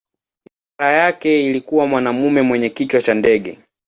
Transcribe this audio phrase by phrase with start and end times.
[0.79, 3.59] Ishara yake ilikuwa mwanamume mwenye kichwa cha ndege.